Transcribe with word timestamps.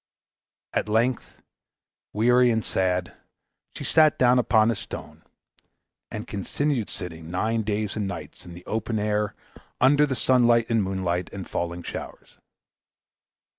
At 0.73 0.89
length, 0.89 1.43
weary 2.11 2.49
and 2.49 2.65
sad, 2.65 3.13
she 3.75 3.83
sat 3.83 4.17
down 4.17 4.39
upon 4.39 4.71
a 4.71 4.75
stone, 4.75 5.21
and 6.09 6.25
continued 6.25 6.89
sitting 6.89 7.29
nine 7.29 7.61
days 7.61 7.95
and 7.95 8.07
nights, 8.07 8.43
in 8.43 8.55
the 8.55 8.65
open 8.65 8.97
air, 8.97 9.35
under 9.79 10.07
the 10.07 10.15
sunlight 10.15 10.65
and 10.71 10.81
moonlight 10.81 11.29
and 11.31 11.47
falling 11.47 11.83
showers. 11.83 12.39